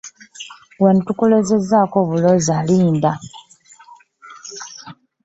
[0.83, 3.11] Wano tukulozezzaako buloza linda.